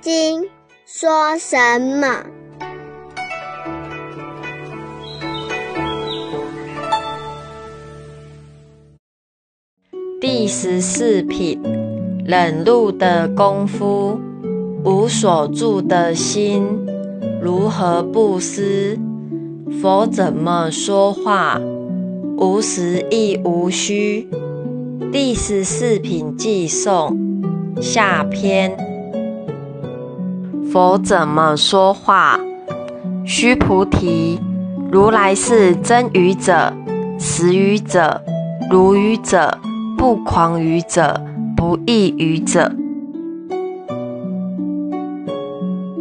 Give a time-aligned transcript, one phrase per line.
[0.00, 0.42] 经》
[0.86, 2.24] 说什么？
[10.20, 11.60] 第十四品：
[12.24, 14.20] 忍辱的功夫，
[14.84, 16.64] 无所住的心，
[17.40, 18.98] 如何不思？
[19.80, 21.60] 佛怎么说话？
[22.38, 24.28] 无实亦无虚。
[25.12, 27.16] 第十四品寄颂
[27.80, 28.91] 下篇。
[30.72, 32.40] 佛怎么说话？
[33.26, 34.40] 须菩提，
[34.90, 36.72] 如来是真语者、
[37.18, 38.22] 实语者、
[38.70, 39.58] 如语者、
[39.98, 41.20] 不诳语者、
[41.54, 42.72] 不异语者。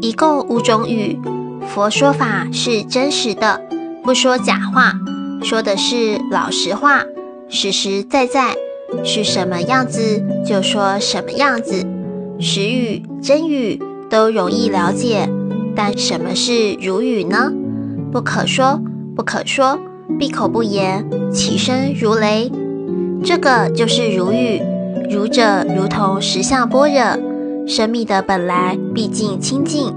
[0.00, 1.18] 一共五种语。
[1.66, 3.60] 佛说法是真实的，
[4.04, 4.92] 不说假话，
[5.42, 7.02] 说的是老实话，
[7.48, 8.54] 实实在在。
[9.02, 11.84] 是什么样子就说什么样子，
[12.38, 13.82] 实语、真语
[14.12, 15.26] 都容易了解。
[15.74, 17.50] 但什么是如语呢？
[18.12, 18.78] 不可说，
[19.16, 19.78] 不可说，
[20.18, 22.52] 闭口不言，其声如雷。
[23.24, 24.60] 这个就是如语。
[25.10, 29.94] 如者如同实相般若，生命的本来毕竟清净，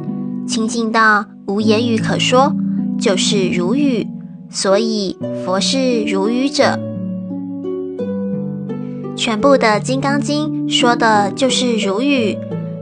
[0.47, 2.55] 清净到无言语可说，
[2.97, 4.07] 就是如语。
[4.49, 6.79] 所以佛是如语者。
[9.17, 12.37] 全部的《金刚经》说的就是如语，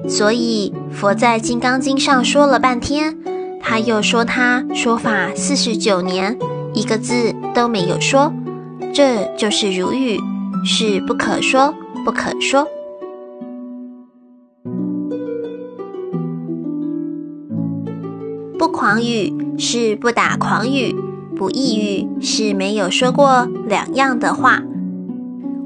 [0.08, 3.18] 所以佛在《金刚经》上说了半天，
[3.60, 6.38] 他又说他说法四十九年，
[6.74, 8.32] 一个字都没有说，
[8.94, 10.18] 这就是如语，
[10.64, 11.74] 是不可说，
[12.06, 12.68] 不可说。
[18.58, 20.96] 不狂语是不打诳语，
[21.36, 24.62] 不异语是没有说过两样的话。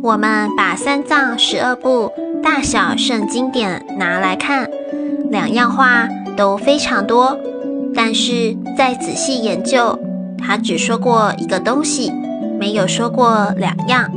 [0.01, 2.11] 我们把三藏十二部
[2.41, 4.69] 大小圣经典拿来看，
[5.29, 7.37] 两样话都非常多，
[7.93, 9.97] 但是再仔细研究，
[10.37, 12.11] 他只说过一个东西，
[12.59, 14.11] 没有说过两样。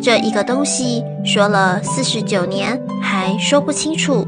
[0.00, 4.26] 这一个东西说了四十九年，还说不清楚。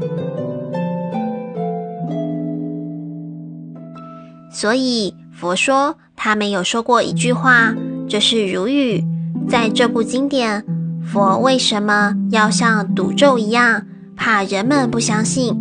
[4.49, 7.75] 所以佛说他没有说过一句话，
[8.07, 9.03] 这是如语，
[9.49, 10.63] 在这部经典。
[11.03, 13.83] 佛为什么要像赌咒一样，
[14.15, 15.53] 怕人们不相信，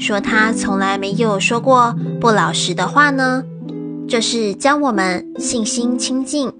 [0.00, 3.44] 说他从来没有说过不老实的话呢？
[4.08, 6.50] 这是教我们信心清净，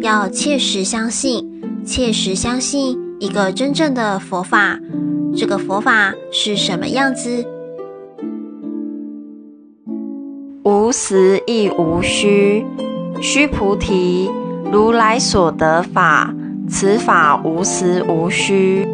[0.00, 1.46] 要切实相信，
[1.84, 4.80] 切实相信一个真正的佛法。
[5.36, 7.44] 这个佛法是什么样子？
[10.64, 12.64] 无实亦无虚，
[13.20, 14.30] 须菩提，
[14.72, 16.34] 如来所得法。
[16.66, 18.88] 此法无实无虚，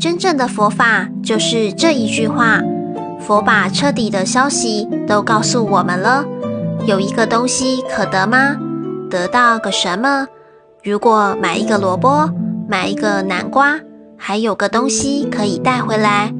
[0.00, 2.60] 真正的佛法就是这一句话。
[3.20, 6.24] 佛把彻底的消息都告诉我们了。
[6.86, 8.56] 有一个东西可得吗？
[9.10, 10.26] 得到个什么？
[10.82, 12.30] 如果买一个萝卜，
[12.66, 13.78] 买一个南瓜，
[14.16, 16.32] 还有个东西可以带回来。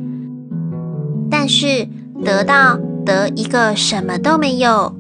[1.31, 1.87] 但是
[2.25, 4.97] 得到得一个什么都没有。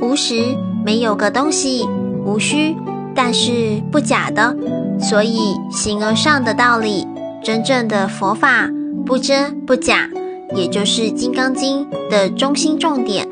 [0.00, 1.84] 无实没有个东西，
[2.24, 2.76] 无虚，
[3.16, 4.54] 但是不假的，
[5.00, 7.06] 所以形而上的道理，
[7.42, 8.68] 真正的佛法
[9.04, 10.08] 不真不假，
[10.54, 13.26] 也就是《金刚经》的中心重点，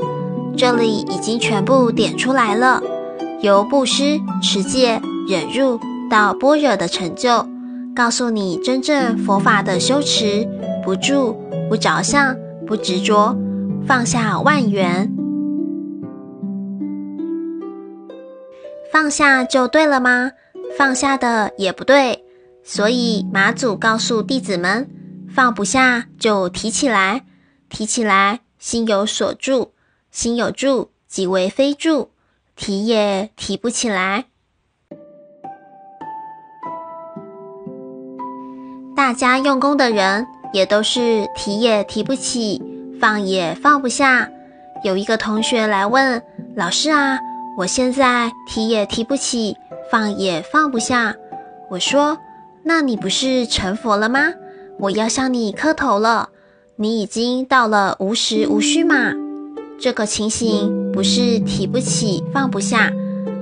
[0.56, 2.82] 这里已经全部点出来了。
[3.42, 5.78] 由布施、持戒、忍辱
[6.10, 7.46] 到般若的成就，
[7.94, 10.48] 告诉你真正佛法的修持：
[10.82, 11.36] 不住、
[11.68, 12.34] 不着相、
[12.66, 13.36] 不执着，
[13.86, 15.13] 放下万缘。
[18.94, 20.30] 放下就对了吗？
[20.78, 22.24] 放下的也不对，
[22.62, 24.88] 所以马祖告诉弟子们：
[25.28, 27.24] 放不下就提起来，
[27.68, 29.72] 提起来心有所住，
[30.12, 32.10] 心有住即为非住，
[32.54, 34.26] 提也提不起来。
[38.94, 42.62] 大家用功的人也都是提也提不起，
[43.00, 44.30] 放也放不下。
[44.84, 46.22] 有一个同学来问
[46.54, 47.18] 老师啊。
[47.56, 49.56] 我现在提也提不起，
[49.88, 51.14] 放也放不下。
[51.70, 52.18] 我说
[52.64, 54.32] ：“那你不是成佛了吗？
[54.80, 56.30] 我要向你磕头了。
[56.74, 59.12] 你已经到了无实无虚嘛。
[59.78, 62.90] 这个情形不是提不起放不下，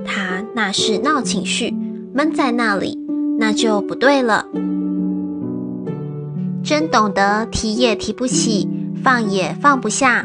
[0.05, 1.73] 他那是闹情绪，
[2.13, 2.99] 闷在那里，
[3.39, 4.45] 那就不对了。
[6.63, 8.69] 真懂得提也提不起，
[9.03, 10.23] 放也放不下，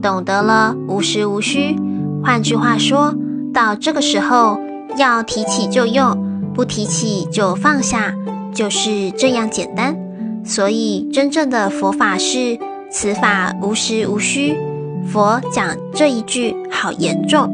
[0.00, 1.76] 懂得了无实无虚。
[2.24, 3.14] 换句话说。”
[3.56, 4.60] 到这个时候，
[4.98, 8.14] 要提起就用，不提起就放下，
[8.54, 9.96] 就是这样简单。
[10.44, 12.58] 所以，真正的佛法是
[12.90, 14.58] 此法无实无虚。
[15.10, 17.50] 佛讲这一句好严重。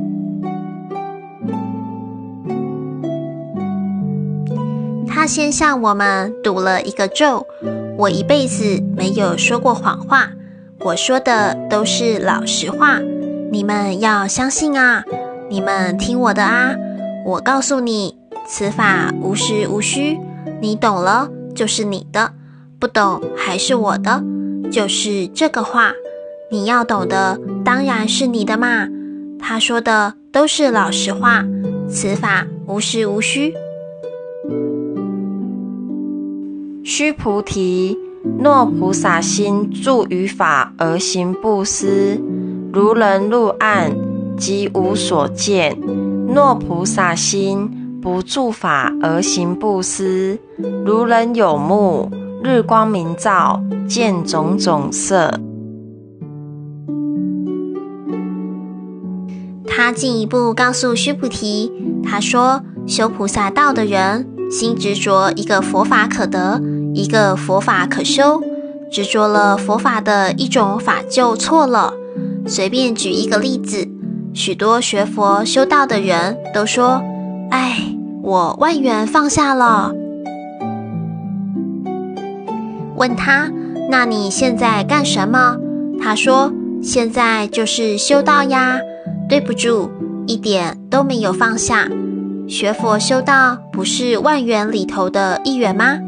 [5.06, 7.46] 他先向我们读了一个咒。
[7.96, 10.32] 我一辈子没有说过谎话，
[10.81, 12.98] 我说的都是老实话。
[13.52, 15.05] 你们要相信啊！
[15.52, 16.75] 你们听我的啊！
[17.26, 18.16] 我告诉你，
[18.46, 20.19] 此法无实无虚。
[20.62, 22.32] 你懂了就是你的，
[22.78, 24.25] 不懂还是我的。
[24.70, 25.93] 就是这个话，
[26.50, 28.88] 你要懂的当然是你的嘛。
[29.38, 31.44] 他说的都是老实话，
[31.87, 33.52] 此法无实无虚。
[36.82, 37.98] 须菩提，
[38.43, 42.19] 若菩萨心住于法而行布施，
[42.72, 43.94] 如人入暗，
[44.37, 45.76] 即无所见；
[46.29, 50.38] 若菩萨心不住法而行布施，
[50.84, 52.11] 如人有目，
[52.43, 55.40] 日光明照，见种种色。
[59.67, 61.73] 他进一步告诉须菩提，
[62.05, 64.29] 他说：修菩萨道的人。
[64.50, 66.61] 心执着一个佛法可得，
[66.93, 68.43] 一个佛法可修，
[68.90, 71.94] 执着了佛法的一种法就错了。
[72.46, 73.88] 随便举一个例子，
[74.34, 77.02] 许多学佛修道的人都说
[77.50, 77.76] ：“哎，
[78.23, 79.93] 我万缘放下了。”
[82.96, 83.50] 问他
[83.90, 85.56] ：“那你现在干什么？”
[86.00, 86.52] 他说
[86.82, 88.79] ：“现在就是修道呀。”
[89.29, 89.90] 对不住，
[90.26, 91.88] 一点都没有放下。
[92.49, 95.99] 学佛修道不是万缘里头的一缘吗？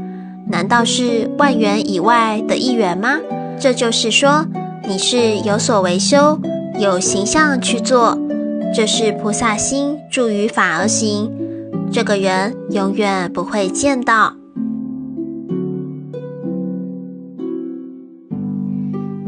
[0.48, 3.16] 难道是万缘以外的一缘吗？
[3.58, 4.46] 这就是说，
[4.86, 6.38] 你是有所为修，
[6.78, 8.18] 有形象去做，
[8.74, 11.30] 这是菩萨心住于法而行。
[11.92, 14.34] 这个人永远不会见到。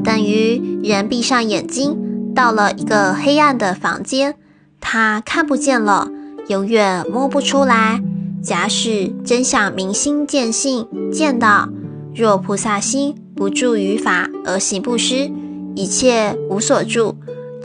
[0.03, 4.35] 等于人闭上眼睛，到了一个黑暗的房间，
[4.81, 6.09] 他看不见了。
[6.49, 8.01] 永远摸不出来。
[8.41, 11.69] 假使真想明心见性，见到
[12.15, 15.29] 若菩萨心不住于法而行不施，
[15.75, 17.17] 一切无所住，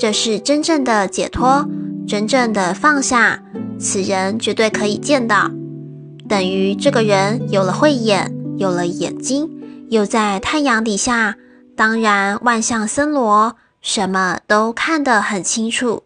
[0.02, 1.70] 这是真正的解脱，
[2.08, 3.44] 真正的放下。
[3.80, 5.52] 此人绝对可以见到。
[6.28, 9.48] 等于这个人有了慧眼，有了眼睛，
[9.92, 11.36] 又在太阳底下，
[11.78, 16.02] 当然万象森罗，什么都看得很清楚。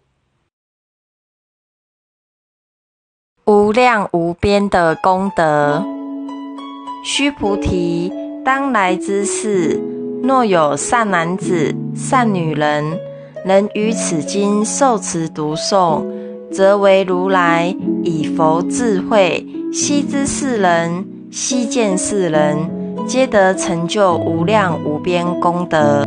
[3.46, 5.86] 无量无边的功德，
[7.02, 8.12] 须菩提，
[8.44, 9.82] 当来之世，
[10.22, 13.00] 若有善男子、善女人，
[13.46, 16.04] 能于此经受持读诵，
[16.52, 22.58] 则为如来以佛智慧，悉知世人，悉见世人，
[23.08, 26.04] 皆得成就无量无边功德。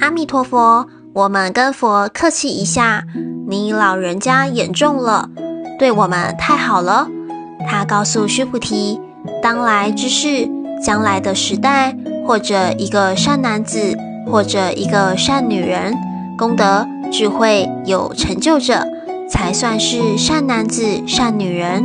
[0.00, 3.04] 阿弥陀佛，我们跟佛客气一下。
[3.46, 5.30] 你老人家眼重了，
[5.78, 7.08] 对我们太好了。
[7.66, 9.00] 他告诉须菩提，
[9.42, 10.48] 当来之事，
[10.84, 11.96] 将来的时代，
[12.26, 13.96] 或者一个善男子，
[14.30, 15.94] 或者一个善女人，
[16.36, 18.86] 功德智慧有成就者，
[19.28, 21.84] 才算是善男子、善女人。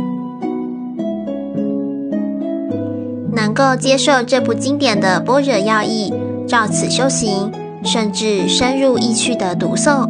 [3.32, 6.12] 能够接受这部经典的般若要义，
[6.46, 7.50] 照此修行，
[7.84, 10.08] 甚至深入意趣的读诵。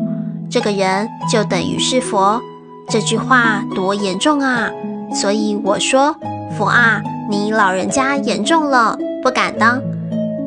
[0.50, 2.40] 这个人就等于是佛，
[2.88, 4.70] 这句话多严重啊！
[5.12, 6.14] 所以我说，
[6.56, 9.80] 佛啊，你老人家严重了，不敢当。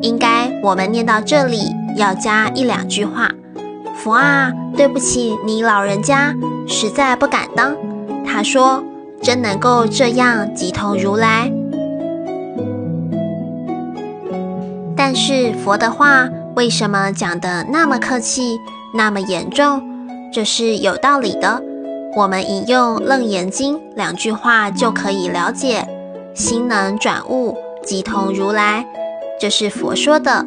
[0.00, 3.28] 应该我们念到这里要加一两句话：
[3.94, 6.34] 佛啊，对不起，你老人家
[6.66, 7.76] 实在不敢当。
[8.24, 8.82] 他说，
[9.20, 11.52] 真能够这样即同如来。
[14.96, 18.58] 但是佛的话为什么讲得那么客气，
[18.94, 19.82] 那么严重？
[20.32, 21.62] 这是有道理的。
[22.16, 25.86] 我们引用《楞严经》两句话就可以了解：
[26.34, 28.86] 心能转悟，即同如来。
[29.40, 30.44] 这是佛说的。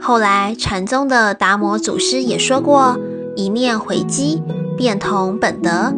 [0.00, 2.98] 后来禅宗的达摩祖师也说过：
[3.36, 4.42] 一念回击，
[4.76, 5.94] 便同本德。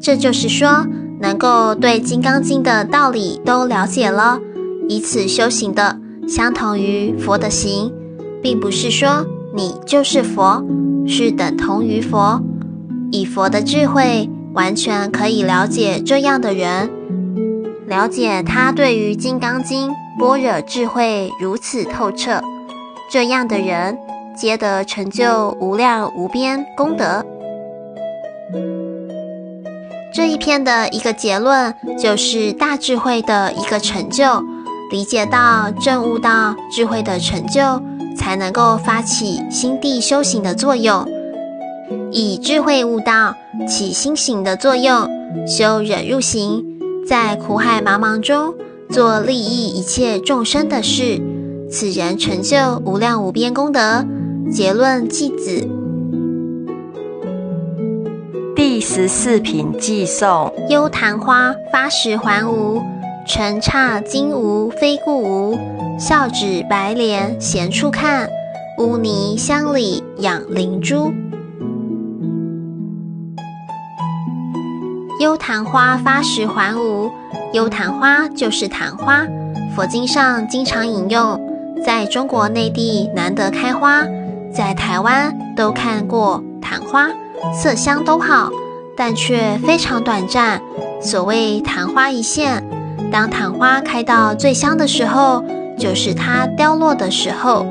[0.00, 0.86] 这就是说，
[1.20, 4.38] 能够对《金刚经》的道理都了解了，
[4.88, 7.92] 以此修行的，相同于佛的行，
[8.42, 9.26] 并不是说。
[9.54, 10.62] 你就是佛，
[11.06, 12.42] 是等同于佛，
[13.10, 16.90] 以佛的智慧，完全可以了解这样的人，
[17.86, 22.40] 了解他对于《金刚经》般若智慧如此透彻，
[23.10, 23.98] 这样的人
[24.34, 27.24] 皆得成就无量无边功德。
[30.14, 34.42] 这一篇的一个结论就是大智慧的一个成就，
[34.90, 37.82] 理解到正悟到智慧的成就，
[38.16, 41.06] 才能够发起心地修行的作用，
[42.10, 43.34] 以智慧悟道
[43.68, 45.06] 起心行的作用，
[45.46, 46.64] 修忍入行，
[47.06, 48.54] 在苦海茫茫中
[48.90, 51.20] 做利益一切众生的事，
[51.70, 54.04] 此人成就无量无边功德。
[54.50, 55.68] 结论记子。
[58.54, 62.80] 第十四品寄颂：幽昙花发时还无，
[63.26, 65.58] 尘刹金无非故无。
[65.98, 68.30] 笑指白莲闲处看，
[68.78, 71.12] 污泥乡里养灵珠。
[75.20, 77.10] 幽昙花发时还无，
[77.56, 79.26] 幽昙花就是昙花，
[79.74, 81.40] 佛经上经常引用，
[81.82, 84.04] 在中国内地难得开花，
[84.52, 87.08] 在台湾都看过昙花，
[87.54, 88.50] 色香都好。
[88.94, 90.60] 但却非常短暂。
[91.00, 92.62] 所谓昙花一现，
[93.10, 95.42] 当昙花开到最香的时候，
[95.78, 97.66] 就是它凋落的时候。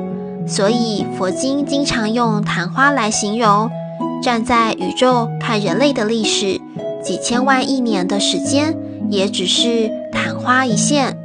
[0.48, 3.70] 所以佛经经常用昙花来形容。
[4.20, 6.60] 站在宇宙看人类的历史，
[7.04, 8.76] 几千万亿年的时间，
[9.10, 11.16] 也只是昙花一现。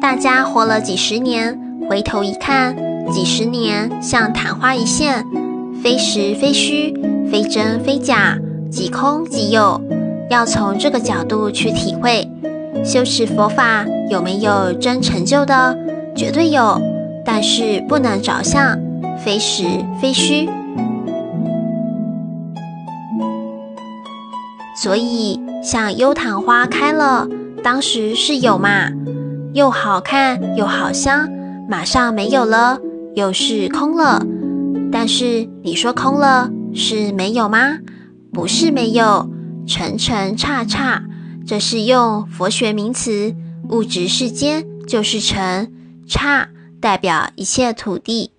[0.00, 2.76] 大家活了几十年，回头一看，
[3.12, 5.24] 几十年像昙花一现。
[5.82, 6.92] 非实非虚，
[7.30, 8.36] 非真非假，
[8.68, 9.80] 即空即有，
[10.28, 12.28] 要从这个角度去体会。
[12.84, 15.78] 修持佛法有没有真成就的？
[16.16, 16.80] 绝对有，
[17.24, 18.76] 但是不能着相，
[19.24, 19.64] 非实
[20.00, 20.48] 非虚。
[24.80, 27.26] 所以像幽昙花开了，
[27.64, 28.88] 当时是有嘛，
[29.52, 31.28] 又好看又好香，
[31.68, 32.78] 马上没有了，
[33.16, 34.24] 又是空了。
[34.92, 37.80] 但是你说空了是没有吗？
[38.32, 39.28] 不是没有，
[39.66, 41.02] 尘尘刹刹，
[41.44, 43.34] 这是用佛学名词，
[43.70, 45.72] 物质世间就是尘
[46.06, 48.30] 刹，代表一切土地。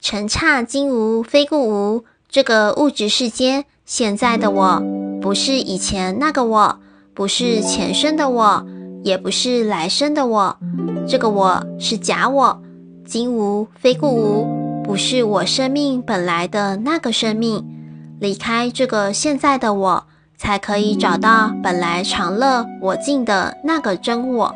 [0.00, 4.82] 尘刹今无非故无，这个物质世间现在的我，
[5.18, 6.78] 不是以前那个我，
[7.14, 8.66] 不是前生的我，
[9.02, 10.54] 也不是来生的我，
[11.08, 12.62] 这个我是假我。
[13.06, 17.64] 今无非故无，不是我生命本来的那个生命。
[18.20, 20.04] 离开这个现在的我，
[20.36, 24.54] 才可以找到本来常乐我净的那个真我。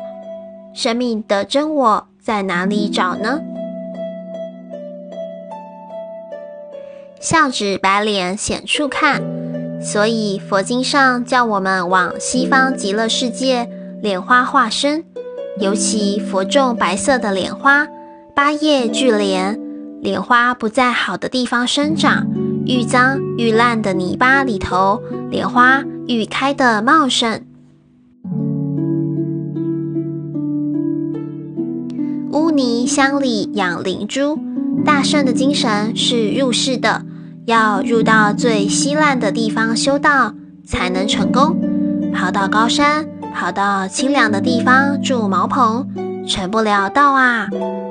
[0.75, 3.39] 生命的真我在哪里找呢？
[7.23, 9.23] 笑指白脸显处看，
[9.81, 13.69] 所以佛经上叫我们往西方极乐世界
[14.01, 15.05] 莲花化身，
[15.57, 17.87] 尤其佛种白色的莲花。
[18.35, 19.57] 八叶聚莲，
[20.01, 22.27] 莲花不在好的地方生长，
[22.65, 25.01] 愈脏愈烂的泥巴里头，
[25.31, 27.45] 莲花愈开的茂盛。
[32.33, 34.37] 污泥乡里养灵珠，
[34.83, 37.05] 大圣的精神是入世的，
[37.45, 40.33] 要入到最稀烂的地方修道，
[40.65, 41.59] 才能成功。
[42.13, 45.87] 跑到高山，跑到清凉的地方住茅棚，
[46.27, 47.49] 成不了道啊！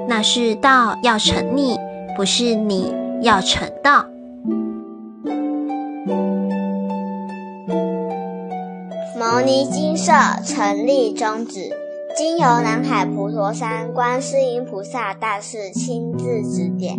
[0.09, 1.78] 那是道要成你，
[2.16, 4.06] 不是你要成道。
[9.18, 10.12] 牟尼金舍
[10.44, 11.71] 成立宗旨，
[12.16, 16.99] 经由南海普陀山观世音菩萨大士亲自指点，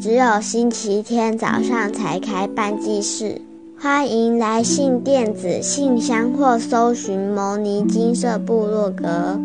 [0.00, 3.42] 只有星期天早上才开办祭事，
[3.78, 9.38] 欢迎来信电子信箱或搜寻摩尼金色部落格。